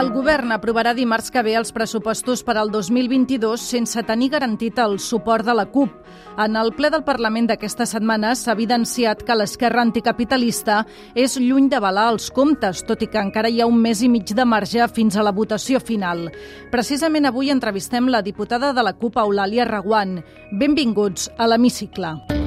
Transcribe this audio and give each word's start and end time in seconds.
El 0.00 0.14
govern 0.14 0.48
aprovarà 0.54 0.94
dimarts 0.96 1.28
que 1.28 1.42
ve 1.44 1.52
els 1.58 1.74
pressupostos 1.76 2.40
per 2.46 2.54
al 2.56 2.70
2022 2.72 3.60
sense 3.60 4.00
tenir 4.08 4.30
garantit 4.32 4.78
el 4.80 4.96
suport 4.96 5.44
de 5.44 5.52
la 5.52 5.66
CUP. 5.68 5.92
En 6.40 6.56
el 6.56 6.72
ple 6.72 6.88
del 6.94 7.04
Parlament 7.04 7.50
d'aquesta 7.50 7.84
setmana 7.84 8.30
s'ha 8.32 8.54
evidenciat 8.56 9.20
que 9.28 9.36
l'esquerra 9.36 9.84
anticapitalista 9.84 10.86
és 11.12 11.36
lluny 11.36 11.68
d'avalar 11.68 12.08
els 12.14 12.30
comptes, 12.32 12.80
tot 12.88 13.04
i 13.04 13.10
que 13.12 13.20
encara 13.20 13.52
hi 13.52 13.60
ha 13.60 13.68
un 13.68 13.76
mes 13.76 14.00
i 14.00 14.08
mig 14.08 14.32
de 14.32 14.48
marge 14.48 14.88
fins 14.88 15.20
a 15.20 15.26
la 15.26 15.36
votació 15.36 15.84
final. 15.84 16.30
Precisament 16.72 17.28
avui 17.28 17.52
entrevistem 17.52 18.08
la 18.08 18.24
diputada 18.24 18.72
de 18.72 18.88
la 18.88 18.96
CUP, 18.96 19.20
Eulàlia 19.20 19.68
Raguant. 19.68 20.22
Benvinguts 20.50 21.28
a 21.36 21.50
l'Hemicicle. 21.50 22.39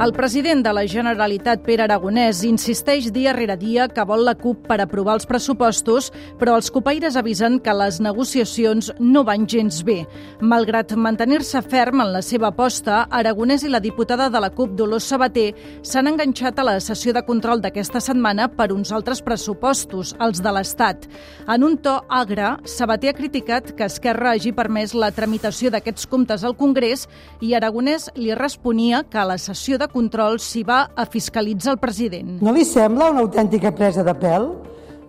El 0.00 0.14
president 0.16 0.62
de 0.64 0.70
la 0.72 0.86
Generalitat, 0.88 1.60
Pere 1.60 1.82
Aragonès, 1.84 2.38
insisteix 2.48 3.10
dia 3.12 3.34
rere 3.36 3.52
dia 3.60 3.84
que 3.92 4.04
vol 4.08 4.22
la 4.24 4.32
CUP 4.32 4.62
per 4.64 4.78
aprovar 4.80 5.18
els 5.18 5.26
pressupostos, 5.28 6.06
però 6.40 6.54
els 6.56 6.70
copaires 6.72 7.18
avisen 7.20 7.58
que 7.60 7.74
les 7.76 7.98
negociacions 8.00 8.88
no 8.96 9.20
van 9.28 9.44
gens 9.44 9.82
bé. 9.84 9.98
Malgrat 10.40 10.94
mantenir-se 10.96 11.60
ferm 11.68 12.00
en 12.00 12.14
la 12.14 12.22
seva 12.24 12.48
aposta, 12.48 13.02
Aragonès 13.18 13.66
i 13.68 13.72
la 13.74 13.82
diputada 13.84 14.30
de 14.32 14.40
la 14.40 14.48
CUP, 14.48 14.72
Dolors 14.78 15.10
Sabater, 15.12 15.50
s'han 15.82 16.08
enganxat 16.08 16.56
a 16.56 16.64
la 16.70 16.78
sessió 16.80 17.12
de 17.12 17.24
control 17.28 17.60
d'aquesta 17.60 18.00
setmana 18.00 18.48
per 18.48 18.70
uns 18.72 18.94
altres 18.96 19.20
pressupostos, 19.20 20.14
els 20.16 20.40
de 20.40 20.56
l'Estat. 20.56 21.04
En 21.44 21.68
un 21.68 21.76
to 21.76 21.98
agre, 22.08 22.54
Sabater 22.64 23.12
ha 23.12 23.18
criticat 23.20 23.74
que 23.76 23.90
Esquerra 23.92 24.32
hagi 24.32 24.56
permès 24.56 24.96
la 24.96 25.12
tramitació 25.12 25.68
d'aquests 25.68 26.08
comptes 26.08 26.40
al 26.40 26.56
Congrés 26.56 27.04
i 27.44 27.52
Aragonès 27.52 28.08
li 28.16 28.32
responia 28.32 29.04
que 29.04 29.20
a 29.20 29.28
la 29.28 29.36
sessió 29.36 29.76
de 29.76 29.89
control 29.92 30.38
s'hi 30.42 30.62
va 30.66 30.80
a 30.94 31.06
fiscalitzar 31.06 31.74
el 31.74 31.80
president. 31.82 32.38
No 32.42 32.54
li 32.56 32.64
sembla 32.64 33.10
una 33.12 33.24
autèntica 33.24 33.72
presa 33.76 34.04
de 34.06 34.14
pèl? 34.14 34.48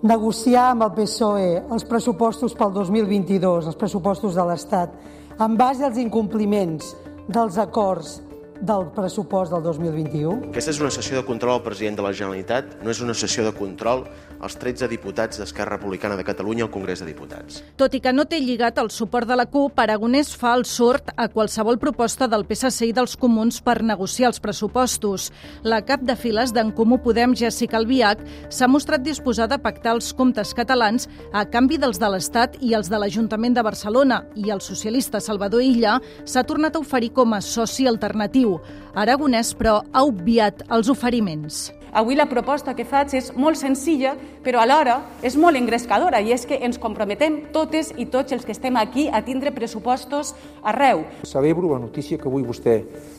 Negociar 0.01 0.71
amb 0.71 0.87
el 0.87 0.95
PSOE 0.97 1.49
els 1.69 1.85
pressupostos 1.85 2.55
pel 2.57 2.73
2022, 2.73 3.69
els 3.69 3.77
pressupostos 3.77 4.35
de 4.35 4.45
l'Estat, 4.49 4.93
en 5.41 5.57
base 5.57 5.85
als 5.85 5.99
incompliments 6.01 6.95
dels 7.29 7.57
acords 7.61 8.19
del 8.61 8.87
pressupost 8.95 9.51
del 9.51 9.63
2021? 9.65 10.51
Aquesta 10.51 10.71
és 10.71 10.79
una 10.81 10.91
sessió 10.93 11.17
de 11.17 11.25
control 11.25 11.57
al 11.57 11.63
president 11.65 11.97
de 11.97 12.05
la 12.05 12.13
Generalitat, 12.13 12.77
no 12.85 12.93
és 12.93 13.01
una 13.01 13.15
sessió 13.17 13.43
de 13.45 13.53
control 13.57 14.05
als 14.41 14.57
13 14.57 14.87
diputats 14.89 15.37
d'Esquerra 15.37 15.77
Republicana 15.77 16.17
de 16.17 16.25
Catalunya 16.25 16.65
al 16.65 16.71
Congrés 16.73 17.01
de 17.01 17.07
Diputats. 17.09 17.61
Tot 17.77 17.93
i 17.93 18.01
que 18.01 18.13
no 18.13 18.25
té 18.25 18.39
lligat 18.41 18.79
el 18.81 18.89
suport 18.93 19.29
de 19.29 19.37
la 19.37 19.45
CUP, 19.49 19.77
Aragonès 19.81 20.33
fa 20.37 20.53
el 20.57 20.65
sort 20.65 21.11
a 21.15 21.27
qualsevol 21.29 21.77
proposta 21.81 22.27
del 22.29 22.45
PSC 22.49 22.89
i 22.89 22.95
dels 22.97 23.15
comuns 23.17 23.61
per 23.61 23.81
negociar 23.85 24.31
els 24.31 24.41
pressupostos. 24.41 25.29
La 25.63 25.81
cap 25.85 26.01
de 26.05 26.15
files 26.17 26.53
d'en 26.53 26.73
Comú 26.73 26.99
Podem, 27.01 27.35
Jessica 27.37 27.77
Albiach, 27.77 28.23
s'ha 28.49 28.69
mostrat 28.69 29.05
disposada 29.05 29.57
a 29.57 29.63
pactar 29.63 29.95
els 29.97 30.11
comptes 30.17 30.55
catalans 30.57 31.07
a 31.33 31.45
canvi 31.49 31.77
dels 31.81 32.01
de 32.01 32.09
l'Estat 32.09 32.57
i 32.61 32.73
els 32.77 32.89
de 32.89 32.97
l'Ajuntament 33.01 33.57
de 33.57 33.65
Barcelona 33.65 34.23
i 34.35 34.49
el 34.49 34.61
socialista 34.61 35.21
Salvador 35.21 35.61
Illa 35.61 35.99
s'ha 36.25 36.45
tornat 36.45 36.75
a 36.75 36.81
oferir 36.81 37.13
com 37.13 37.33
a 37.33 37.41
soci 37.41 37.87
alternatiu. 37.87 38.50
Aragonès, 38.97 39.53
però, 39.57 39.79
ha 39.93 40.03
obviat 40.07 40.65
els 40.69 40.89
oferiments. 40.91 41.69
Avui 41.91 42.15
la 42.15 42.29
proposta 42.31 42.71
que 42.71 42.85
faig 42.87 43.11
és 43.19 43.33
molt 43.35 43.59
senzilla, 43.59 44.13
però 44.45 44.61
alhora 44.61 45.01
és 45.27 45.35
molt 45.35 45.59
engrescadora, 45.59 46.21
i 46.23 46.31
és 46.31 46.45
que 46.47 46.55
ens 46.63 46.79
comprometem 46.79 47.51
totes 47.51 47.91
i 47.99 48.05
tots 48.07 48.31
els 48.31 48.47
que 48.47 48.55
estem 48.55 48.79
aquí 48.79 49.09
a 49.11 49.19
tindre 49.27 49.51
pressupostos 49.51 50.31
arreu. 50.63 51.03
Celebro 51.27 51.73
la 51.73 51.81
notícia 51.83 52.17
que 52.17 52.29
avui 52.31 52.47
vostè 52.47 52.77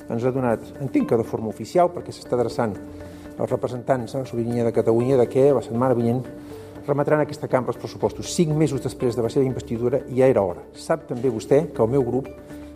ens 0.09 0.25
ha 0.25 0.33
donat, 0.33 0.65
entenc 0.81 1.11
que 1.11 1.21
de 1.21 1.29
forma 1.29 1.53
oficial, 1.53 1.93
perquè 1.93 2.17
s'està 2.17 2.39
adreçant 2.39 2.73
als 3.37 3.51
representants 3.51 4.17
de 4.17 4.25
la 4.25 4.29
sobirania 4.29 4.65
de 4.65 4.73
Catalunya, 4.73 5.21
de 5.21 5.29
que 5.29 5.51
la 5.53 5.61
setmana 5.61 5.99
vinent 5.99 6.25
remetran 6.87 7.21
a 7.21 7.29
aquesta 7.29 7.49
cambra 7.49 7.77
els 7.77 7.81
pressupostos. 7.81 8.33
Cinc 8.33 8.57
mesos 8.57 8.81
després 8.83 9.17
de 9.17 9.23
la 9.23 9.31
seva 9.31 9.45
investidura 9.45 10.01
ja 10.09 10.33
era 10.33 10.43
hora. 10.43 10.65
Sap 10.73 11.05
també 11.13 11.31
vostè 11.31 11.67
que 11.75 11.85
el 11.85 11.93
meu 11.93 12.09
grup 12.09 12.29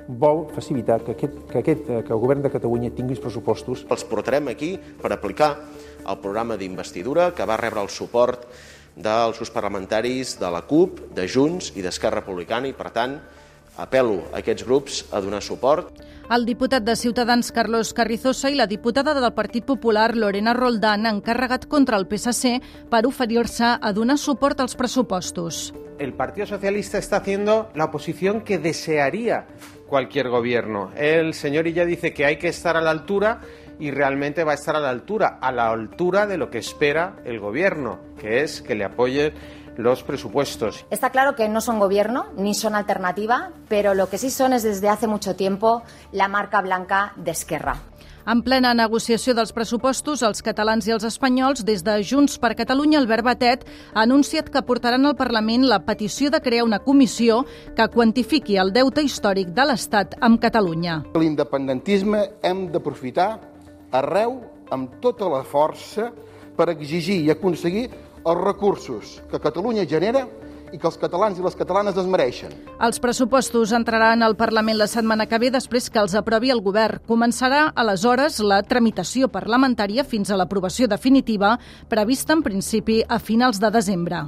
vol 0.09 0.47
facilitar 0.55 1.00
que, 1.05 1.17
aquest, 1.17 1.39
que, 1.50 1.61
aquest, 1.61 1.87
que 2.06 2.15
el 2.15 2.22
govern 2.22 2.44
de 2.44 2.53
Catalunya 2.53 2.93
tingui 2.94 3.17
els 3.17 3.22
pressupostos. 3.22 3.84
Els 3.91 4.06
portarem 4.06 4.53
aquí 4.53 4.77
per 5.03 5.12
aplicar 5.12 5.53
el 6.06 6.19
programa 6.22 6.56
d'investidura 6.56 7.33
que 7.34 7.47
va 7.49 7.59
rebre 7.61 7.83
el 7.83 7.91
suport 7.91 8.47
dels 8.97 9.37
grups 9.37 9.53
parlamentaris 9.53 10.37
de 10.41 10.50
la 10.50 10.62
CUP, 10.65 11.03
de 11.16 11.27
Junts 11.28 11.72
i 11.77 11.84
d'Esquerra 11.84 12.22
Republicana 12.22 12.71
i, 12.71 12.77
per 12.77 12.91
tant, 12.95 13.19
apelo 13.77 14.23
a 14.33 14.41
aquests 14.41 14.65
grups 14.67 15.05
a 15.13 15.21
donar 15.21 15.43
suport. 15.43 15.93
El 16.27 16.45
diputat 16.45 16.83
de 16.83 16.97
Ciutadans, 16.97 17.53
Carlos 17.55 17.93
Carrizosa, 17.95 18.51
i 18.51 18.57
la 18.59 18.67
diputada 18.67 19.15
del 19.15 19.29
Partit 19.33 19.65
Popular, 19.65 20.17
Lorena 20.17 20.55
Roldán, 20.55 21.07
han 21.07 21.21
carregat 21.21 21.69
contra 21.71 21.97
el 22.01 22.09
PSC 22.11 22.59
per 22.91 23.05
oferir-se 23.07 23.77
a 23.79 23.93
donar 23.93 24.19
suport 24.19 24.61
als 24.61 24.75
pressupostos. 24.75 25.73
El 25.99 26.13
Partido 26.13 26.47
Socialista 26.47 26.99
está 26.99 27.19
haciendo 27.19 27.71
la 27.75 27.85
oposición 27.85 28.43
que 28.43 28.59
desearía 28.59 29.47
cualquier 29.87 30.29
gobierno. 30.29 30.91
El 30.97 31.33
señor 31.33 31.67
Illa 31.67 31.87
dice 31.87 32.13
que 32.13 32.27
hay 32.27 32.37
que 32.39 32.49
estar 32.49 32.77
a 32.77 32.81
la 32.81 32.91
altura 32.91 33.41
y 33.79 33.91
realmente 33.91 34.45
va 34.45 34.53
a 34.53 34.57
estar 34.57 34.77
a 34.77 34.81
la 34.81 34.91
altura, 34.91 35.39
a 35.41 35.53
la 35.53 35.71
altura 35.71 36.27
de 36.27 36.39
lo 36.39 36.51
que 36.51 36.59
espera 36.59 37.17
el 37.25 37.39
gobierno, 37.39 38.01
que 38.19 38.43
es 38.43 38.63
que 38.63 38.75
le 38.75 38.85
apoye 38.85 39.33
los 39.77 40.03
presupuestos. 40.03 40.85
Está 40.91 41.11
claro 41.11 41.35
que 41.37 41.49
no 41.49 41.61
son 41.61 41.79
gobierno 41.79 42.27
ni 42.37 42.55
son 42.55 42.75
alternativa, 42.75 43.51
pero 43.69 43.95
lo 43.95 44.09
que 44.09 44.19
sí 44.19 44.31
son 44.31 44.53
es 44.53 44.63
desde 44.63 44.89
hace 44.89 45.07
mucho 45.07 45.37
tiempo 45.37 45.83
la 46.13 46.29
marca 46.29 46.61
blanca 46.61 47.13
de 47.17 47.31
Esquerra. 47.31 47.77
En 48.27 48.41
plena 48.43 48.73
negociació 48.75 49.37
dels 49.39 49.53
pressupostos, 49.55 50.25
els 50.27 50.43
catalans 50.43 50.89
i 50.89 50.91
els 50.91 51.05
espanyols, 51.07 51.61
des 51.63 51.85
de 51.87 51.93
Junts 52.03 52.41
per 52.43 52.57
Catalunya, 52.59 52.99
Albert 52.99 53.23
Batet 53.23 53.63
ha 53.93 54.03
anunciat 54.03 54.49
que 54.51 54.65
portaran 54.67 55.07
al 55.07 55.15
Parlament 55.15 55.63
la 55.71 55.79
petició 55.87 56.33
de 56.35 56.41
crear 56.43 56.65
una 56.67 56.81
comissió 56.83 57.45
que 57.77 57.87
quantifiqui 57.87 58.59
el 58.59 58.73
deute 58.75 59.05
històric 59.07 59.55
de 59.55 59.69
l'Estat 59.71 60.19
amb 60.19 60.43
Catalunya. 60.43 61.05
L'independentisme 61.15 62.25
hem 62.43 62.67
d'aprofitar 62.75 63.29
arreu 63.95 64.41
amb 64.75 64.99
tota 64.99 65.31
la 65.31 65.45
força 65.47 66.11
per 66.59 66.67
exigir 66.73 67.21
i 67.23 67.31
aconseguir 67.31 67.87
els 68.27 68.43
recursos 68.43 69.21
que 69.31 69.41
Catalunya 69.41 69.87
genera 69.87 70.27
i 70.75 70.81
que 70.83 70.89
els 70.89 70.99
catalans 70.99 71.39
i 71.39 71.45
les 71.45 71.55
catalanes 71.55 71.97
es 71.97 72.09
mereixen. 72.11 72.53
Els 72.83 72.99
pressupostos 73.03 73.73
entraran 73.77 74.25
al 74.27 74.35
Parlament 74.37 74.81
la 74.81 74.89
setmana 74.91 75.29
que 75.31 75.39
ve 75.39 75.53
després 75.55 75.89
que 75.91 76.03
els 76.03 76.17
aprovi 76.19 76.51
el 76.51 76.63
govern. 76.65 76.99
Començarà 77.07 77.69
aleshores 77.75 78.41
la 78.43 78.63
tramitació 78.67 79.31
parlamentària 79.31 80.05
fins 80.05 80.31
a 80.31 80.41
l'aprovació 80.41 80.91
definitiva, 80.91 81.57
prevista 81.89 82.35
en 82.35 82.43
principi 82.43 83.03
a 83.07 83.21
finals 83.23 83.63
de 83.63 83.71
desembre. 83.71 84.27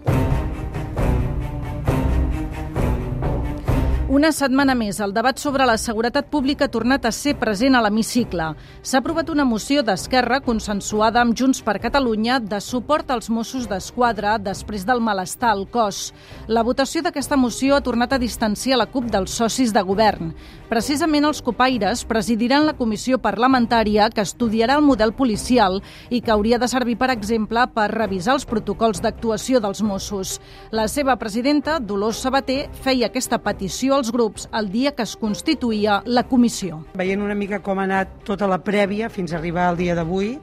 Una 4.09 4.31
setmana 4.33 4.73
més, 4.73 5.03
el 5.05 5.11
debat 5.13 5.37
sobre 5.37 5.67
la 5.69 5.75
seguretat 5.77 6.31
pública 6.33 6.65
ha 6.65 6.73
tornat 6.73 7.05
a 7.05 7.11
ser 7.13 7.35
present 7.37 7.75
a 7.77 7.83
l'hemicicle. 7.85 8.47
S'ha 8.81 9.03
aprovat 9.03 9.29
una 9.29 9.45
moció 9.45 9.83
d'Esquerra 9.85 10.39
consensuada 10.47 11.21
amb 11.21 11.37
Junts 11.37 11.61
per 11.67 11.75
Catalunya 11.83 12.39
de 12.41 12.57
suport 12.65 13.13
als 13.13 13.29
Mossos 13.29 13.67
d'Esquadra 13.69 14.39
després 14.41 14.87
del 14.89 15.05
malestar 15.05 15.51
al 15.53 15.67
cos. 15.69 16.15
La 16.49 16.65
votació 16.65 17.03
d'aquesta 17.05 17.37
moció 17.37 17.77
ha 17.77 17.85
tornat 17.85 18.17
a 18.17 18.21
distanciar 18.23 18.79
la 18.81 18.89
CUP 18.89 19.11
dels 19.13 19.37
socis 19.43 19.77
de 19.77 19.85
govern. 19.85 20.33
Precisament 20.69 21.25
els 21.25 21.39
copaires 21.41 22.03
presidiran 22.05 22.67
la 22.67 22.75
comissió 22.77 23.17
parlamentària 23.25 24.11
que 24.13 24.21
estudiarà 24.21 24.75
el 24.77 24.85
model 24.85 25.15
policial 25.17 25.79
i 26.13 26.21
que 26.21 26.35
hauria 26.35 26.59
de 26.61 26.69
servir, 26.69 26.99
per 27.01 27.09
exemple, 27.15 27.63
per 27.73 27.87
revisar 27.95 28.35
els 28.37 28.45
protocols 28.45 29.01
d'actuació 29.01 29.63
dels 29.65 29.81
Mossos. 29.81 30.35
La 30.69 30.85
seva 30.93 31.17
presidenta, 31.17 31.79
Dolors 31.81 32.21
Sabater, 32.21 32.67
feia 32.85 33.09
aquesta 33.09 33.41
petició 33.41 33.97
als 33.97 34.13
grups 34.13 34.45
el 34.53 34.69
dia 34.69 34.93
que 34.93 35.09
es 35.09 35.17
constituïa 35.17 36.03
la 36.05 36.27
comissió. 36.29 36.83
Veient 37.01 37.25
una 37.25 37.39
mica 37.39 37.63
com 37.65 37.81
ha 37.81 37.89
anat 37.89 38.19
tota 38.29 38.45
la 38.45 38.61
prèvia 38.61 39.09
fins 39.09 39.33
a 39.33 39.41
arribar 39.41 39.71
al 39.71 39.81
dia 39.81 39.97
d'avui, 39.97 40.35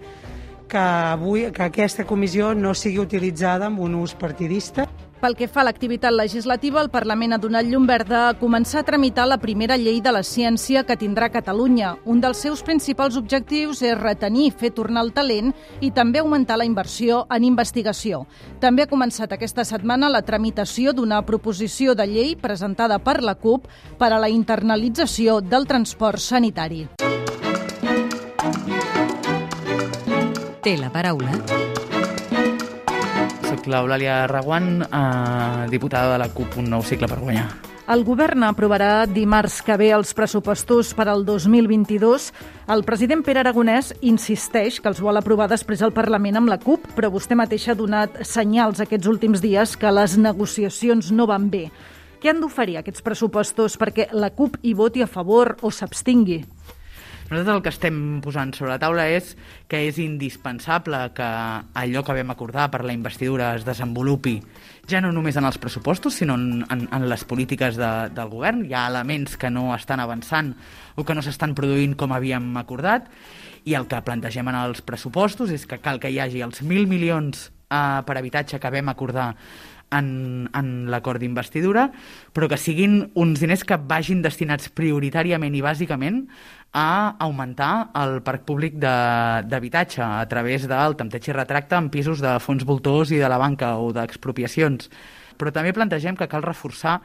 que, 0.66 0.82
avui, 0.82 1.52
que 1.54 1.70
aquesta 1.70 2.10
comissió 2.10 2.56
no 2.58 2.74
sigui 2.74 2.98
utilitzada 3.06 3.70
amb 3.70 3.86
un 3.86 4.02
ús 4.02 4.18
partidista. 4.18 4.90
Pel 5.22 5.36
que 5.40 5.48
fa 5.48 5.62
a 5.62 5.66
l'activitat 5.66 6.12
legislativa, 6.12 6.82
el 6.84 6.90
Parlament 6.92 7.34
ha 7.34 7.40
donat 7.40 7.66
llum 7.66 7.86
verda 7.88 8.26
a 8.28 8.34
començar 8.36 8.82
a 8.82 8.88
tramitar 8.88 9.24
la 9.30 9.38
primera 9.40 9.78
llei 9.80 10.02
de 10.04 10.12
la 10.12 10.22
ciència 10.28 10.84
que 10.84 10.98
tindrà 11.00 11.30
Catalunya. 11.32 11.94
Un 12.04 12.20
dels 12.22 12.42
seus 12.44 12.62
principals 12.68 13.16
objectius 13.16 13.82
és 13.82 13.96
retenir 13.98 14.52
fer 14.60 14.74
tornar 14.76 15.06
el 15.06 15.14
talent 15.16 15.54
i 15.80 15.92
també 15.96 16.20
augmentar 16.20 16.60
la 16.60 16.68
inversió 16.68 17.24
en 17.32 17.48
investigació. 17.48 18.26
També 18.60 18.84
ha 18.84 18.92
començat 18.92 19.32
aquesta 19.32 19.64
setmana 19.64 20.12
la 20.12 20.22
tramitació 20.22 20.92
d'una 20.94 21.22
proposició 21.26 21.96
de 21.96 22.08
llei 22.12 22.36
presentada 22.36 23.00
per 23.00 23.22
la 23.24 23.38
CUP 23.40 23.70
per 23.98 24.12
a 24.12 24.20
la 24.20 24.30
internalització 24.30 25.40
del 25.40 25.66
transport 25.66 26.20
sanitari. 26.20 26.90
Té 30.66 30.78
la 30.82 30.92
paraula 30.92 31.75
l'Eulàlia 33.68 34.26
Raguant, 34.28 34.82
eh, 34.84 35.70
diputada 35.70 36.14
de 36.14 36.20
la 36.20 36.30
CUP 36.30 36.58
Un 36.58 36.70
Nou 36.70 36.84
Cicle 36.84 37.08
per 37.08 37.20
Guanyar. 37.20 37.48
El 37.86 38.02
govern 38.02 38.42
aprovarà 38.48 39.06
dimarts 39.06 39.60
que 39.62 39.76
ve 39.78 39.92
els 39.94 40.16
pressupostos 40.18 40.96
per 40.98 41.06
al 41.12 41.22
2022. 41.26 42.32
El 42.74 42.82
president 42.84 43.22
Pere 43.22 43.44
Aragonès 43.44 43.92
insisteix 44.02 44.80
que 44.82 44.90
els 44.90 45.02
vol 45.06 45.20
aprovar 45.20 45.46
després 45.52 45.84
al 45.86 45.94
Parlament 45.94 46.40
amb 46.40 46.50
la 46.50 46.58
CUP, 46.58 46.88
però 46.98 47.12
vostè 47.14 47.38
mateixa 47.38 47.76
ha 47.76 47.78
donat 47.78 48.24
senyals 48.26 48.82
aquests 48.82 49.06
últims 49.06 49.44
dies 49.44 49.78
que 49.78 49.94
les 49.94 50.18
negociacions 50.18 51.12
no 51.14 51.30
van 51.30 51.52
bé. 51.54 51.68
Què 52.18 52.32
han 52.34 52.42
d'oferir 52.42 52.80
aquests 52.80 53.06
pressupostos 53.06 53.78
perquè 53.78 54.08
la 54.18 54.32
CUP 54.34 54.58
hi 54.64 54.74
voti 54.74 55.06
a 55.06 55.08
favor 55.08 55.54
o 55.62 55.70
s'abstingui? 55.70 56.42
Nosaltres 57.26 57.56
el 57.56 57.62
que 57.66 57.72
estem 57.74 57.96
posant 58.22 58.52
sobre 58.54 58.76
la 58.76 58.78
taula 58.78 59.08
és 59.10 59.32
que 59.66 59.80
és 59.88 59.98
indispensable 59.98 61.00
que 61.18 61.26
allò 61.26 62.04
que 62.06 62.14
vam 62.14 62.30
acordar 62.30 62.68
per 62.70 62.84
la 62.86 62.94
investidura 62.94 63.56
es 63.58 63.66
desenvolupi 63.66 64.36
ja 64.86 65.02
no 65.02 65.10
només 65.10 65.40
en 65.42 65.48
els 65.50 65.58
pressupostos, 65.58 66.20
sinó 66.22 66.36
en, 66.38 66.62
en, 66.70 66.86
en 66.94 67.08
les 67.10 67.26
polítiques 67.26 67.80
de, 67.82 67.92
del 68.14 68.30
govern. 68.30 68.62
Hi 68.70 68.76
ha 68.78 68.86
elements 68.92 69.40
que 69.42 69.50
no 69.50 69.72
estan 69.74 70.04
avançant 70.04 70.54
o 70.94 71.04
que 71.04 71.18
no 71.18 71.26
s'estan 71.26 71.58
produint 71.58 71.98
com 71.98 72.14
havíem 72.14 72.54
acordat 72.62 73.10
i 73.66 73.74
el 73.74 73.90
que 73.90 74.04
plantegem 74.06 74.54
en 74.54 74.62
els 74.62 74.86
pressupostos 74.86 75.50
és 75.50 75.66
que 75.66 75.82
cal 75.82 75.98
que 75.98 76.14
hi 76.14 76.22
hagi 76.22 76.46
els 76.46 76.62
1.000 76.62 76.86
milions 76.86 77.48
eh, 77.50 78.02
per 78.06 78.20
habitatge 78.20 78.62
que 78.62 78.74
vam 78.78 78.94
acordar 78.94 79.32
en, 79.92 80.50
en 80.54 80.70
l'acord 80.92 81.22
d'investidura, 81.22 81.90
però 82.34 82.50
que 82.52 82.60
siguin 82.60 83.12
uns 83.14 83.42
diners 83.44 83.66
que 83.68 83.78
vagin 83.78 84.24
destinats 84.26 84.72
prioritàriament 84.74 85.56
i 85.56 85.64
bàsicament 85.66 86.24
a 86.76 87.16
augmentar 87.24 87.92
el 87.96 88.18
parc 88.26 88.44
públic 88.48 88.76
d'habitatge 88.82 90.02
a 90.04 90.26
través 90.28 90.68
del 90.68 90.98
tempteig 91.00 91.30
i 91.30 91.38
retracte 91.38 91.78
en 91.80 91.88
pisos 91.94 92.20
de 92.24 92.36
fons 92.44 92.66
voltors 92.68 93.14
i 93.16 93.22
de 93.22 93.30
la 93.32 93.40
banca 93.40 93.78
o 93.80 93.94
d'expropiacions. 93.96 94.90
Però 95.40 95.52
també 95.56 95.72
plantegem 95.76 96.20
que 96.20 96.28
cal 96.28 96.44
reforçar 96.44 97.00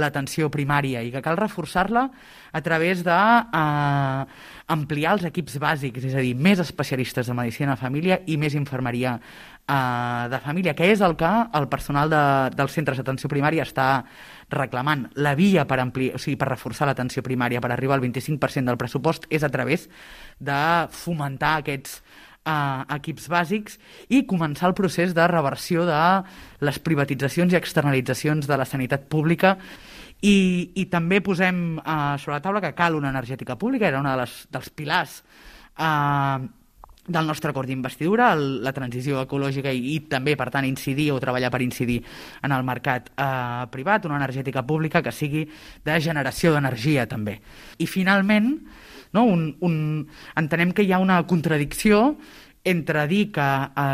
l'atenció 0.00 0.48
primària 0.52 1.02
i 1.02 1.10
que 1.12 1.22
cal 1.22 1.38
reforçar-la 1.38 2.06
a 2.52 2.60
través 2.62 3.02
de 3.04 3.16
eh, 3.16 4.24
ampliar 4.70 5.16
els 5.16 5.26
equips 5.28 5.58
bàsics, 5.62 6.06
és 6.06 6.14
a 6.14 6.24
dir, 6.24 6.34
més 6.34 6.62
especialistes 6.62 7.26
de 7.26 7.36
medicina 7.36 7.74
de 7.74 7.82
família 7.82 8.20
i 8.26 8.38
més 8.40 8.54
infermeria 8.58 9.18
eh, 9.70 10.28
de 10.30 10.40
família, 10.42 10.74
que 10.74 10.90
és 10.90 11.00
el 11.04 11.14
que 11.16 11.30
el 11.54 11.68
personal 11.70 12.10
de, 12.10 12.22
dels 12.56 12.74
centres 12.74 12.98
d'atenció 12.98 13.30
primària 13.30 13.66
està 13.66 13.90
reclamant. 14.50 15.06
La 15.14 15.36
via 15.38 15.66
per, 15.70 15.78
ampli, 15.82 16.10
o 16.14 16.18
sigui, 16.18 16.38
per 16.40 16.50
reforçar 16.50 16.88
l'atenció 16.90 17.22
primària, 17.26 17.62
per 17.62 17.70
arribar 17.74 17.98
al 17.98 18.04
25% 18.04 18.66
del 18.66 18.80
pressupost, 18.80 19.28
és 19.30 19.46
a 19.46 19.52
través 19.52 19.86
de 20.40 20.60
fomentar 20.90 21.60
aquests 21.60 22.00
eh, 22.00 22.96
equips 22.96 23.30
bàsics 23.30 23.78
i 24.08 24.24
començar 24.26 24.70
el 24.70 24.76
procés 24.78 25.14
de 25.14 25.28
reversió 25.30 25.86
de 25.88 26.02
les 26.66 26.82
privatitzacions 26.82 27.54
i 27.54 27.60
externalitzacions 27.60 28.50
de 28.50 28.58
la 28.58 28.68
sanitat 28.68 29.06
pública 29.12 29.56
i, 30.20 30.70
i 30.76 30.84
també 30.92 31.22
posem 31.24 31.78
eh, 31.78 32.16
sobre 32.20 32.36
la 32.36 32.44
taula 32.44 32.64
que 32.64 32.74
cal 32.76 32.98
una 32.98 33.12
energètica 33.14 33.56
pública, 33.56 33.88
era 33.88 34.02
un 34.02 34.08
de 34.10 34.16
les, 34.20 34.34
dels 34.52 34.72
pilars 34.74 35.20
eh, 35.78 36.48
del 37.10 37.26
nostre 37.26 37.50
acord 37.50 37.68
d'investidura, 37.68 38.32
la 38.36 38.72
transició 38.76 39.20
ecològica 39.24 39.72
i, 39.74 39.94
i 39.94 39.96
també, 40.10 40.36
per 40.38 40.48
tant, 40.54 40.66
incidir 40.68 41.10
o 41.14 41.20
treballar 41.22 41.50
per 41.52 41.62
incidir 41.64 42.00
en 42.46 42.54
el 42.56 42.66
mercat 42.66 43.10
eh, 43.14 43.66
privat, 43.72 44.06
una 44.08 44.20
energètica 44.20 44.64
pública 44.66 45.02
que 45.02 45.14
sigui 45.14 45.46
de 45.84 45.98
generació 46.00 46.54
d'energia 46.54 47.08
també. 47.10 47.40
I 47.78 47.88
finalment, 47.90 48.52
no, 49.12 49.26
un, 49.26 49.50
un, 49.66 49.74
entenem 50.38 50.72
que 50.72 50.86
hi 50.86 50.94
ha 50.94 51.02
una 51.02 51.20
contradicció 51.26 52.16
entre 52.62 53.06
dir 53.08 53.30
que 53.32 53.46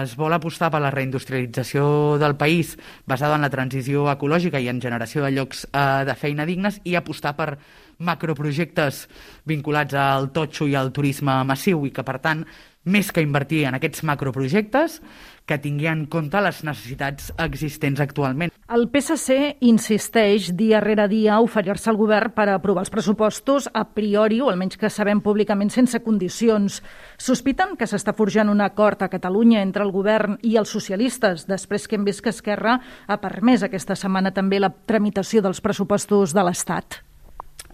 es 0.02 0.16
vol 0.18 0.34
apostar 0.34 0.72
per 0.74 0.80
la 0.82 0.90
reindustrialització 0.90 2.18
del 2.18 2.34
país 2.36 2.74
basada 3.06 3.36
en 3.38 3.46
la 3.46 3.50
transició 3.50 4.08
ecològica 4.10 4.58
i 4.58 4.66
en 4.68 4.80
generació 4.82 5.22
de 5.22 5.30
llocs 5.36 5.66
eh, 5.70 6.02
de 6.08 6.16
feina 6.18 6.46
dignes 6.46 6.80
i 6.84 6.96
apostar 6.98 7.36
per 7.38 7.52
macroprojectes 7.98 9.06
vinculats 9.46 9.94
al 9.94 10.32
totxo 10.34 10.66
i 10.66 10.74
al 10.74 10.90
turisme 10.92 11.38
massiu 11.46 11.86
i 11.86 11.92
que, 11.94 12.04
per 12.04 12.18
tant, 12.20 12.42
més 12.86 13.10
que 13.12 13.24
invertir 13.24 13.64
en 13.66 13.76
aquests 13.76 14.04
macroprojectes, 14.06 15.00
que 15.46 15.58
tingui 15.62 15.86
en 15.90 16.04
compte 16.10 16.40
les 16.42 16.62
necessitats 16.66 17.28
existents 17.42 18.00
actualment. 18.02 18.52
El 18.74 18.88
PSC 18.90 19.58
insisteix 19.66 20.48
dia 20.58 20.80
rere 20.82 21.06
dia 21.10 21.36
a 21.36 21.42
oferir-se 21.44 21.90
al 21.90 21.98
govern 21.98 22.32
per 22.34 22.48
aprovar 22.50 22.82
els 22.82 22.90
pressupostos 22.90 23.68
a 23.74 23.84
priori, 23.94 24.40
o 24.42 24.50
almenys 24.50 24.78
que 24.78 24.90
sabem 24.90 25.22
públicament, 25.22 25.70
sense 25.70 26.00
condicions. 26.02 26.80
Sospiten 27.18 27.76
que 27.78 27.86
s'està 27.90 28.14
forjant 28.16 28.50
un 28.50 28.64
acord 28.64 29.02
a 29.02 29.10
Catalunya 29.12 29.62
entre 29.62 29.86
el 29.86 29.94
govern 29.94 30.38
i 30.42 30.56
els 30.58 30.72
socialistes, 30.74 31.46
després 31.46 31.86
que 31.86 31.98
hem 31.98 32.06
vist 32.06 32.24
que 32.24 32.34
Esquerra 32.34 32.80
ha 33.06 33.20
permès 33.22 33.62
aquesta 33.66 33.98
setmana 33.98 34.34
també 34.34 34.58
la 34.62 34.74
tramitació 34.74 35.42
dels 35.42 35.62
pressupostos 35.62 36.34
de 36.34 36.46
l'Estat. 36.46 37.02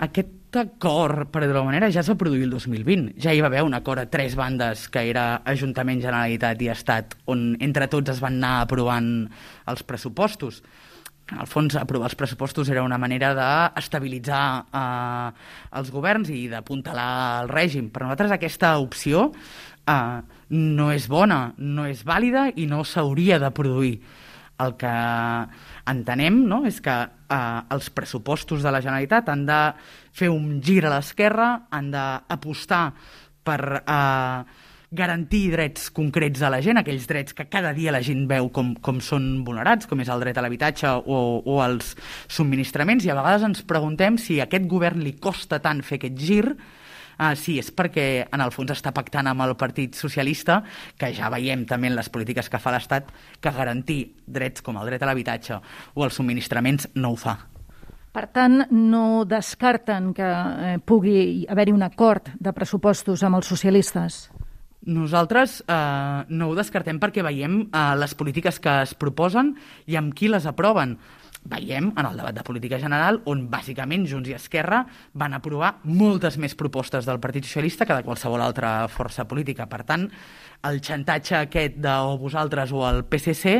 Aquest 0.03 0.41
acord, 0.60 1.28
per 1.32 1.43
dir-ho 1.46 1.62
manera, 1.64 1.88
ja 1.93 2.02
s'ha 2.04 2.16
produït 2.19 2.44
el 2.46 2.52
2020. 2.52 3.14
Ja 3.22 3.32
hi 3.32 3.40
va 3.43 3.49
haver 3.50 3.62
un 3.66 3.75
acord 3.76 4.02
a 4.02 4.08
tres 4.10 4.37
bandes, 4.38 4.87
que 4.93 5.04
era 5.10 5.43
Ajuntament, 5.49 6.02
Generalitat 6.04 6.62
i 6.62 6.70
Estat, 6.72 7.16
on 7.31 7.52
entre 7.64 7.88
tots 7.93 8.12
es 8.12 8.22
van 8.22 8.40
anar 8.40 8.66
aprovant 8.66 9.10
els 9.70 9.84
pressupostos. 9.88 10.62
Al 11.32 11.49
fons, 11.49 11.76
aprovar 11.81 12.10
els 12.10 12.19
pressupostos 12.19 12.69
era 12.69 12.82
una 12.84 12.99
manera 13.00 13.32
d'estabilitzar 13.38 14.44
eh, 14.69 15.28
els 15.81 15.93
governs 15.94 16.32
i 16.34 16.44
d'apuntalar 16.50 17.44
el 17.44 17.52
règim. 17.52 17.88
Per 17.93 18.02
nosaltres 18.04 18.34
aquesta 18.37 18.75
opció 18.82 19.31
eh, 19.88 20.20
no 20.52 20.90
és 20.93 21.08
bona, 21.08 21.54
no 21.56 21.87
és 21.88 22.04
vàlida 22.04 22.50
i 22.56 22.66
no 22.69 22.82
s'hauria 22.84 23.40
de 23.40 23.52
produir. 23.54 23.96
El 24.62 24.75
que 24.81 24.94
entenem 25.93 26.43
no, 26.49 26.62
és 26.69 26.81
que 26.85 26.97
eh, 27.03 27.61
els 27.75 27.88
pressupostos 27.94 28.64
de 28.64 28.73
la 28.75 28.82
Generalitat 28.85 29.31
han 29.32 29.47
de 29.49 29.61
fer 30.14 30.31
un 30.32 30.61
gir 30.64 30.82
a 30.87 30.93
l'esquerra, 30.94 31.53
han 31.73 31.91
d'apostar 31.94 32.85
per 33.43 33.61
eh, 33.82 34.69
garantir 34.93 35.47
drets 35.55 35.88
concrets 35.91 36.43
a 36.44 36.50
la 36.53 36.61
gent, 36.62 36.76
aquells 36.79 37.06
drets 37.09 37.32
que 37.35 37.49
cada 37.49 37.73
dia 37.73 37.94
la 37.94 38.03
gent 38.05 38.26
veu 38.29 38.50
com, 38.53 38.75
com 38.85 39.00
són 39.00 39.41
vulnerats, 39.47 39.88
com 39.88 40.05
és 40.05 40.11
el 40.12 40.20
dret 40.20 40.37
a 40.37 40.44
l'habitatge 40.44 40.93
o, 41.09 41.23
o 41.41 41.56
els 41.64 41.94
subministraments, 42.29 43.06
i 43.09 43.12
a 43.12 43.17
vegades 43.17 43.49
ens 43.49 43.64
preguntem 43.64 44.20
si 44.20 44.38
a 44.38 44.47
aquest 44.47 44.69
govern 44.69 45.00
li 45.00 45.17
costa 45.17 45.62
tant 45.64 45.81
fer 45.87 45.99
aquest 45.99 46.20
gir 46.20 46.44
Ah, 47.19 47.35
sí, 47.37 47.59
és 47.61 47.70
perquè 47.75 48.26
en 48.32 48.43
el 48.44 48.53
fons 48.55 48.73
està 48.75 48.93
pactant 48.94 49.29
amb 49.31 49.44
el 49.44 49.55
Partit 49.61 49.97
Socialista, 49.99 50.62
que 50.99 51.12
ja 51.14 51.31
veiem 51.32 51.67
també 51.69 51.91
en 51.91 51.97
les 51.99 52.11
polítiques 52.12 52.49
que 52.49 52.61
fa 52.62 52.73
l'Estat, 52.75 53.12
que 53.41 53.55
garantir 53.55 54.03
drets 54.26 54.64
com 54.64 54.79
el 54.81 54.93
dret 54.93 55.03
a 55.03 55.11
l'habitatge 55.11 55.59
o 55.94 56.05
els 56.06 56.17
subministraments 56.19 56.88
no 56.94 57.12
ho 57.12 57.19
fa. 57.20 57.38
Per 58.12 58.26
tant, 58.29 58.67
no 58.69 59.25
descarten 59.25 60.12
que 60.12 60.29
eh, 60.29 60.76
pugui 60.85 61.47
haver-hi 61.49 61.73
un 61.73 61.85
acord 61.87 62.28
de 62.37 62.52
pressupostos 62.52 63.23
amb 63.25 63.38
els 63.38 63.49
socialistes? 63.49 64.26
Nosaltres 64.83 65.62
eh, 65.62 66.25
no 66.28 66.50
ho 66.50 66.57
descartem 66.59 66.99
perquè 67.00 67.25
veiem 67.25 67.62
eh, 67.62 67.83
les 67.97 68.12
polítiques 68.19 68.61
que 68.61 68.83
es 68.83 68.92
proposen 68.99 69.54
i 69.88 69.97
amb 69.97 70.12
qui 70.12 70.28
les 70.28 70.45
aproven 70.50 70.99
veiem 71.44 71.90
en 71.96 72.06
el 72.06 72.16
debat 72.16 72.34
de 72.34 72.44
política 72.46 72.78
general 72.78 73.20
on 73.30 73.49
bàsicament 73.50 74.06
Junts 74.08 74.30
i 74.30 74.37
Esquerra 74.37 74.82
van 75.18 75.34
aprovar 75.34 75.75
moltes 75.84 76.38
més 76.38 76.54
propostes 76.58 77.08
del 77.08 77.20
Partit 77.20 77.49
Socialista 77.49 77.87
que 77.87 77.96
de 77.99 78.06
qualsevol 78.06 78.42
altra 78.44 78.87
força 78.88 79.26
política. 79.28 79.66
Per 79.66 79.82
tant, 79.88 80.06
el 80.68 80.78
xantatge 80.80 81.37
aquest 81.40 81.80
de 81.82 81.96
o 82.06 82.16
vosaltres 82.18 82.72
o 82.72 82.87
el 82.88 83.02
PSC 83.04 83.58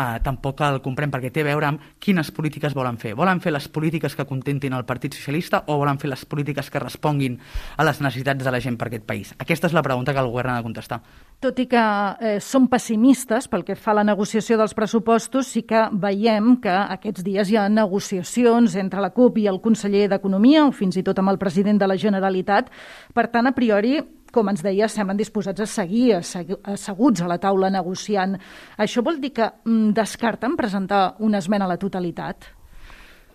eh, 0.00 0.18
tampoc 0.24 0.62
el 0.64 0.80
comprem 0.84 1.12
perquè 1.12 1.32
té 1.34 1.44
a 1.44 1.50
veure 1.50 1.68
amb 1.68 1.88
quines 2.00 2.30
polítiques 2.34 2.74
volen 2.76 2.98
fer. 3.00 3.14
Volen 3.18 3.42
fer 3.44 3.52
les 3.52 3.68
polítiques 3.68 4.16
que 4.16 4.26
contentin 4.28 4.76
el 4.76 4.86
Partit 4.88 5.16
Socialista 5.18 5.64
o 5.66 5.76
volen 5.80 6.00
fer 6.00 6.10
les 6.10 6.24
polítiques 6.24 6.70
que 6.70 6.82
responguin 6.82 7.38
a 7.76 7.84
les 7.84 8.00
necessitats 8.00 8.44
de 8.44 8.54
la 8.54 8.62
gent 8.62 8.78
per 8.80 8.88
aquest 8.88 9.06
país? 9.06 9.34
Aquesta 9.38 9.68
és 9.68 9.76
la 9.76 9.84
pregunta 9.84 10.14
que 10.14 10.22
el 10.22 10.30
govern 10.30 10.54
ha 10.54 10.60
de 10.60 10.66
contestar. 10.66 11.02
Tot 11.40 11.56
i 11.56 11.64
que 11.64 11.80
eh, 11.80 12.34
som 12.44 12.66
pessimistes 12.68 13.46
pel 13.48 13.62
que 13.64 13.72
fa 13.72 13.94
a 13.94 13.96
la 13.96 14.04
negociació 14.04 14.58
dels 14.60 14.74
pressupostos, 14.76 15.48
sí 15.48 15.62
que 15.64 15.86
veiem 16.02 16.58
que 16.60 16.74
aquests 16.82 17.24
dies 17.24 17.48
hi 17.48 17.56
ha 17.56 17.64
negociacions 17.72 18.76
entre 18.76 19.00
la 19.00 19.08
CUP 19.14 19.40
i 19.40 19.46
el 19.48 19.62
conseller 19.64 20.04
d'Economia, 20.12 20.66
o 20.68 20.74
fins 20.76 21.00
i 21.00 21.04
tot 21.06 21.22
amb 21.22 21.32
el 21.32 21.40
president 21.40 21.80
de 21.80 21.88
la 21.88 21.96
Generalitat. 21.96 22.68
Per 23.16 23.26
tant, 23.32 23.48
a 23.48 23.54
priori, 23.56 23.96
com 24.36 24.52
ens 24.52 24.60
deia, 24.60 24.92
semblen 24.92 25.16
disposats 25.16 25.64
a 25.64 25.70
seguir 25.80 26.12
asseguts 26.20 27.24
a 27.24 27.32
la 27.32 27.40
taula 27.40 27.72
negociant. 27.72 28.36
Això 28.76 29.00
vol 29.00 29.16
dir 29.24 29.32
que 29.40 29.48
mm, 29.48 29.94
descarten 29.96 30.60
presentar 30.60 31.14
una 31.24 31.40
esmena 31.40 31.64
a 31.64 31.72
la 31.72 31.80
totalitat? 31.80 32.52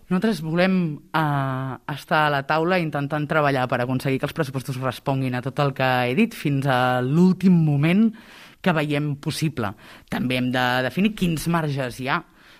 Nosaltres 0.06 0.44
volem 0.46 0.74
uh, 1.18 1.78
estar 1.90 2.28
a 2.28 2.30
la 2.30 2.44
taula 2.46 2.78
intentant 2.78 3.24
treballar 3.26 3.64
per 3.66 3.80
aconseguir 3.82 4.20
que 4.22 4.28
els 4.28 4.36
pressupostos 4.38 4.78
responguin 4.78 5.34
a 5.34 5.42
tot 5.42 5.58
el 5.64 5.74
que 5.74 5.88
he 6.06 6.14
dit 6.18 6.36
fins 6.38 6.68
a 6.70 7.02
l'últim 7.02 7.56
moment 7.66 8.12
que 8.62 8.74
veiem 8.78 9.16
possible. 9.18 9.72
També 10.14 10.38
hem 10.38 10.52
de 10.54 10.66
definir 10.86 11.16
quins 11.18 11.48
marges 11.50 11.98
hi 11.98 12.12
ha. 12.14 12.20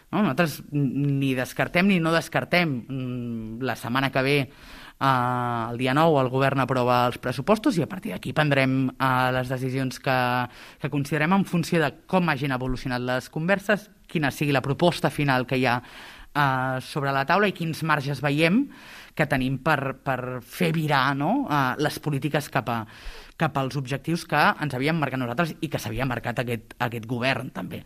No? 0.10 0.24
Nosaltres 0.24 0.64
ni 0.74 1.36
descartem 1.38 1.86
ni 1.94 2.00
no 2.02 2.16
descartem. 2.16 2.80
Mm, 2.82 3.62
la 3.62 3.78
setmana 3.78 4.10
que 4.10 4.26
ve 4.26 4.40
Uh, 4.96 5.74
el 5.74 5.78
dia 5.78 5.92
9 5.94 6.22
el 6.22 6.30
govern 6.32 6.62
aprova 6.64 7.02
els 7.10 7.18
pressupostos 7.20 7.76
i 7.76 7.82
a 7.84 7.88
partir 7.92 8.14
d'aquí 8.14 8.32
prendrem 8.32 8.86
uh, 8.94 9.28
les 9.36 9.50
decisions 9.52 10.00
que, 10.00 10.16
que 10.80 10.90
considerem 10.94 11.36
en 11.36 11.44
funció 11.44 11.82
de 11.84 11.90
com 12.08 12.32
hagin 12.32 12.56
evolucionat 12.56 13.04
les 13.04 13.28
converses, 13.28 13.90
quina 14.08 14.32
sigui 14.32 14.56
la 14.56 14.64
proposta 14.64 15.12
final 15.12 15.44
que 15.50 15.60
hi 15.60 15.66
ha 15.68 15.82
uh, 16.36 16.82
sobre 16.84 17.14
la 17.16 17.26
taula 17.26 17.50
i 17.50 17.56
quins 17.56 17.82
marges 17.88 18.22
veiem 18.24 18.66
que 19.16 19.28
tenim 19.32 19.58
per, 19.64 19.96
per 20.04 20.42
fer 20.44 20.74
virar 20.76 21.16
no? 21.16 21.46
uh, 21.48 21.76
les 21.80 22.00
polítiques 22.04 22.50
cap, 22.52 22.70
a, 22.70 22.82
cap 23.40 23.56
als 23.58 23.78
objectius 23.80 24.26
que 24.28 24.42
ens 24.62 24.76
havíem 24.76 25.00
marcat 25.00 25.22
nosaltres 25.22 25.56
i 25.62 25.72
que 25.72 25.80
s'havia 25.80 26.08
marcat 26.10 26.44
aquest, 26.44 26.76
aquest 26.84 27.08
govern 27.08 27.50
també. 27.56 27.82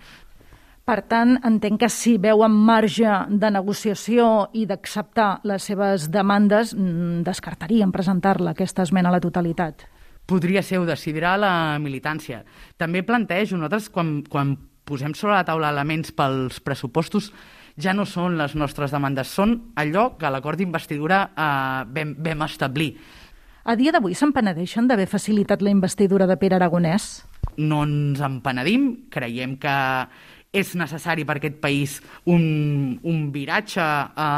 Per 0.89 1.03
tant, 1.05 1.35
entenc 1.45 1.83
que 1.83 1.87
si 1.93 2.15
veuen 2.17 2.55
marge 2.65 3.11
de 3.29 3.51
negociació 3.53 4.49
i 4.57 4.63
d'acceptar 4.65 5.43
les 5.45 5.67
seves 5.69 6.07
demandes, 6.09 6.73
mm, 6.73 7.21
descartarien 7.27 7.91
presentar-la, 7.93 8.55
aquesta 8.57 8.81
esmena 8.81 9.09
a 9.09 9.11
la 9.13 9.19
totalitat. 9.21 9.85
Podria 10.25 10.63
ser, 10.63 10.79
ho 10.79 10.85
decidirà 10.85 11.35
la 11.37 11.77
militància. 11.77 12.43
També 12.77 13.03
plantejo, 13.03 13.57
nosaltres 13.57 13.89
quan, 13.89 14.23
quan 14.23 14.57
posem 14.83 15.13
sobre 15.13 15.35
la 15.35 15.45
taula 15.45 15.69
elements 15.69 16.11
pels 16.11 16.59
pressupostos, 16.59 17.31
ja 17.81 17.93
no 17.95 18.05
són 18.05 18.37
les 18.39 18.55
nostres 18.59 18.91
demandes, 18.91 19.31
són 19.31 19.55
allò 19.79 20.11
que 20.19 20.29
l'acord 20.31 20.59
d'investidura 20.59 21.23
eh, 21.31 21.85
vam, 21.95 22.15
vam 22.19 22.45
establir. 22.45 22.93
A 23.69 23.75
dia 23.77 23.91
d'avui 23.93 24.15
se'n 24.17 24.31
penedeixen 24.33 24.87
d'haver 24.89 25.07
facilitat 25.11 25.61
la 25.61 25.71
investidura 25.73 26.27
de 26.27 26.37
Pere 26.41 26.57
Aragonès? 26.57 27.23
No 27.59 27.83
ens 27.85 28.21
en 28.23 28.39
penedim, 28.41 28.85
creiem 29.11 29.57
que 29.61 29.75
és 30.49 30.71
necessari 30.79 31.25
per 31.29 31.35
aquest 31.37 31.59
país 31.61 31.99
un, 32.25 32.97
un 33.05 33.19
viratge 33.35 33.83
a, 33.83 34.29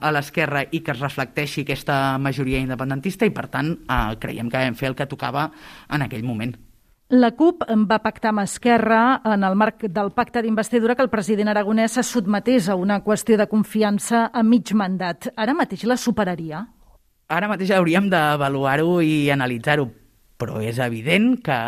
a 0.00 0.12
l'esquerra 0.14 0.64
i 0.72 0.80
que 0.80 0.94
es 0.94 1.02
reflecteixi 1.02 1.66
aquesta 1.66 2.16
majoria 2.22 2.62
independentista 2.62 3.28
i, 3.28 3.34
per 3.34 3.50
tant, 3.52 3.74
eh, 3.84 4.16
creiem 4.22 4.48
que 4.48 4.64
vam 4.64 4.78
fer 4.78 4.88
el 4.92 4.96
que 4.96 5.10
tocava 5.10 5.50
en 5.92 6.06
aquell 6.06 6.24
moment. 6.24 6.56
La 7.10 7.32
CUP 7.34 7.64
va 7.90 7.96
pactar 7.98 8.30
amb 8.30 8.44
Esquerra 8.44 9.20
en 9.26 9.42
el 9.42 9.56
marc 9.58 9.80
del 9.90 10.12
pacte 10.14 10.44
d'investidura 10.44 10.94
que 10.94 11.02
el 11.02 11.10
president 11.10 11.48
aragonès 11.50 11.96
se 11.96 12.04
sotmetés 12.06 12.68
a 12.70 12.76
una 12.78 13.00
qüestió 13.02 13.34
de 13.34 13.48
confiança 13.50 14.28
a 14.30 14.44
mig 14.46 14.70
mandat. 14.78 15.26
Ara 15.34 15.56
mateix 15.58 15.82
la 15.90 15.96
superaria? 15.98 16.60
Ara 17.26 17.48
mateix 17.50 17.72
hauríem 17.74 18.06
d'avaluar-ho 18.12 19.00
i 19.02 19.26
analitzar-ho, 19.34 19.88
però 20.38 20.62
és 20.62 20.78
evident 20.78 21.34
que, 21.42 21.58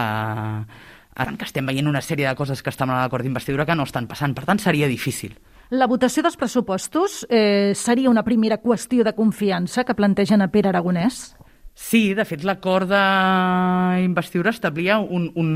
eh, 0.00 1.26
que 1.36 1.44
estem 1.44 1.68
veient 1.68 1.92
una 1.92 2.00
sèrie 2.00 2.30
de 2.30 2.34
coses 2.34 2.62
que 2.62 2.72
estan 2.72 2.88
a 2.88 3.02
l'acord 3.02 3.22
d'investidura 3.22 3.66
que 3.66 3.76
no 3.76 3.84
estan 3.84 4.08
passant. 4.08 4.32
Per 4.32 4.46
tant, 4.48 4.64
seria 4.64 4.88
difícil. 4.88 5.36
La 5.68 5.86
votació 5.92 6.22
dels 6.22 6.40
pressupostos 6.40 7.26
eh, 7.28 7.74
seria 7.76 8.08
una 8.08 8.24
primera 8.24 8.62
qüestió 8.64 9.04
de 9.04 9.12
confiança 9.12 9.84
que 9.84 9.94
plantegen 9.94 10.40
a 10.40 10.48
Pere 10.48 10.72
Aragonès? 10.72 11.36
Sí, 11.80 12.12
de 12.14 12.26
fet, 12.28 12.44
l'acord 12.46 12.90
d'investidura 12.92 14.52
establia 14.52 14.98
un, 15.00 15.30
un, 15.40 15.48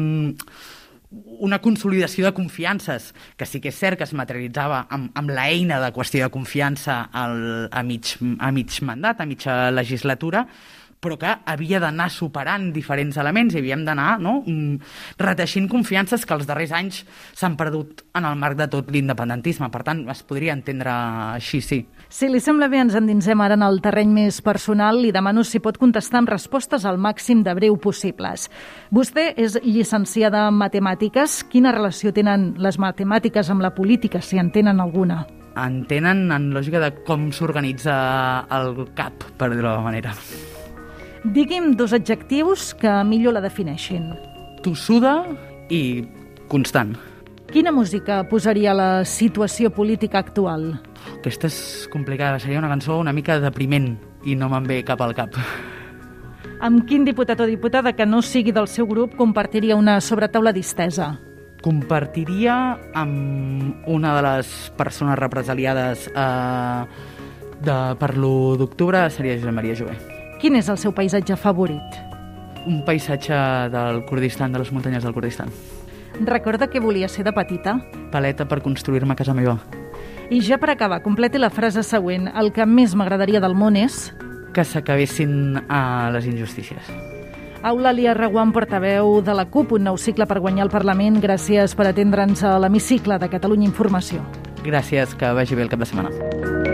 una 1.45 1.61
consolidació 1.63 2.25
de 2.27 2.33
confiances, 2.35 3.11
que 3.37 3.47
sí 3.47 3.61
que 3.61 3.71
és 3.71 3.79
cert 3.79 4.01
que 4.01 4.07
es 4.09 4.15
materialitzava 4.17 4.87
amb, 4.95 5.13
amb 5.21 5.35
l'eina 5.37 5.79
de 5.83 5.93
qüestió 5.95 6.25
de 6.25 6.33
confiança 6.35 7.03
al, 7.13 7.69
a, 7.71 7.85
mig, 7.87 8.17
a 8.41 8.51
mig 8.57 8.81
mandat, 8.89 9.21
a 9.21 9.29
mitja 9.29 9.59
legislatura, 9.75 10.47
però 11.05 11.19
que 11.21 11.31
havia 11.45 11.81
d'anar 11.83 12.09
superant 12.13 12.71
diferents 12.73 13.19
elements 13.21 13.55
i 13.55 13.61
havíem 13.61 13.85
d'anar 13.85 14.17
no, 14.25 14.39
mm, 14.47 14.79
reteixint 15.21 15.69
confiances 15.69 16.25
que 16.25 16.35
els 16.37 16.49
darrers 16.49 16.73
anys 16.73 17.03
s'han 17.37 17.59
perdut 17.61 18.03
en 18.17 18.25
el 18.25 18.39
marc 18.41 18.57
de 18.57 18.69
tot 18.73 18.91
l'independentisme. 18.91 19.69
Per 19.71 19.83
tant, 19.85 20.05
es 20.09 20.23
podria 20.25 20.55
entendre 20.57 20.91
així, 21.37 21.61
sí. 21.61 21.83
Si 22.09 22.29
li 22.31 22.41
sembla 22.41 22.69
bé, 22.73 22.81
ens 22.81 22.95
endinsem 22.97 23.41
ara 23.41 23.59
en 23.59 23.67
el 23.67 23.81
terreny 23.85 24.13
més 24.15 24.41
personal. 24.41 25.05
i 25.05 25.11
demano 25.13 25.43
si 25.45 25.59
pot 25.61 25.77
contestar 25.77 26.21
amb 26.21 26.31
respostes 26.31 26.85
al 26.85 26.99
màxim 26.99 27.43
de 27.43 27.53
breu 27.55 27.77
possibles. 27.77 28.49
Vostè 28.91 29.35
és 29.37 29.59
llicenciada 29.63 30.49
en 30.49 30.55
matemàtiques. 30.55 31.43
Quina 31.51 31.73
relació 31.73 32.13
tenen 32.13 32.55
les 32.59 32.79
matemàtiques 32.79 33.51
amb 33.51 33.61
la 33.61 33.75
política, 33.75 34.21
si 34.21 34.39
en 34.39 34.51
tenen 34.51 34.81
alguna? 34.81 35.27
En 35.57 35.85
tenen 35.87 36.31
en 36.33 36.51
lògica 36.55 36.81
de 36.81 36.91
com 37.05 37.31
s'organitza 37.33 37.95
el 38.51 38.89
cap, 38.95 39.13
per 39.37 39.51
dir-ho 39.51 39.69
d'alguna 39.69 39.91
manera. 39.91 40.15
Digui'm 41.25 41.73
dos 41.73 41.95
adjectius 41.97 42.75
que 42.77 42.91
millor 43.09 43.33
la 43.33 43.41
defineixin. 43.41 44.11
Tossuda 44.61 45.23
i 45.73 46.05
constant. 46.53 46.93
Quina 47.49 47.73
música 47.73 48.19
posaria 48.29 48.75
la 48.77 49.07
situació 49.09 49.71
política 49.73 50.21
actual? 50.21 50.75
Aquesta 51.17 51.49
és 51.49 51.89
complicada. 51.93 52.37
Seria 52.43 52.61
una 52.61 52.69
cançó 52.69 52.99
una 53.01 53.15
mica 53.17 53.39
depriment 53.41 53.95
i 54.29 54.37
no 54.37 54.51
me'n 54.53 54.69
ve 54.69 54.83
cap 54.85 55.01
al 55.01 55.15
cap. 55.17 55.39
Amb 56.61 56.85
quin 56.89 57.07
diputat 57.09 57.41
o 57.41 57.49
diputada 57.49 57.95
que 57.97 58.05
no 58.05 58.21
sigui 58.21 58.53
del 58.53 58.69
seu 58.69 58.85
grup 58.87 59.17
compartiria 59.17 59.77
una 59.81 60.01
sobretaula 60.05 60.53
distesa? 60.53 61.15
Compartiria 61.65 62.77
amb 62.93 63.89
una 63.89 64.13
de 64.19 64.27
les 64.27 64.51
persones 64.77 65.17
represaliades 65.17 66.11
eh, 66.13 66.85
de, 67.65 67.79
per 67.97 68.13
l'1 68.13 68.59
d'octubre, 68.61 69.07
seria 69.09 69.39
Josep 69.39 69.57
Maria 69.57 69.79
Jové. 69.79 70.14
Quin 70.41 70.57
és 70.59 70.69
el 70.69 70.79
seu 70.81 70.93
paisatge 70.93 71.37
favorit? 71.41 72.03
Un 72.67 72.83
paisatge 72.85 73.37
del 73.73 74.05
Kurdistan, 74.09 74.53
de 74.53 74.61
les 74.63 74.73
muntanyes 74.73 75.05
del 75.05 75.15
Kurdistan. 75.15 75.51
Recorda 76.21 76.69
que 76.71 76.81
volia 76.81 77.09
ser 77.09 77.25
de 77.25 77.33
petita? 77.33 77.79
Paleta 78.13 78.47
per 78.49 78.63
construir-me 78.63 79.15
a 79.15 79.19
casa 79.19 79.35
meva. 79.35 79.59
I 80.31 80.41
ja 80.41 80.59
per 80.59 80.71
acabar, 80.73 81.03
completi 81.03 81.39
la 81.39 81.51
frase 81.51 81.83
següent. 81.83 82.31
El 82.33 82.53
que 82.53 82.67
més 82.67 82.95
m'agradaria 82.95 83.43
del 83.45 83.57
món 83.59 83.77
és... 83.77 84.09
Que 84.55 84.65
s'acabessin 84.65 85.59
a 85.67 86.11
les 86.15 86.29
injustícies. 86.31 86.93
Eulàlia 87.65 88.15
Reguant, 88.15 88.53
portaveu 88.53 89.19
de 89.25 89.35
la 89.35 89.47
CUP, 89.51 89.75
un 89.79 89.89
nou 89.89 89.99
cicle 89.99 90.29
per 90.31 90.39
guanyar 90.45 90.69
el 90.69 90.73
Parlament. 90.73 91.19
Gràcies 91.23 91.75
per 91.75 91.89
atendre'ns 91.91 92.45
a 92.45 92.59
l'hemicicle 92.61 93.19
de 93.19 93.33
Catalunya 93.33 93.67
Informació. 93.67 94.23
Gràcies, 94.65 95.17
que 95.19 95.33
vagi 95.37 95.57
bé 95.59 95.67
el 95.67 95.73
cap 95.73 95.83
de 95.83 95.89
setmana. 95.89 96.74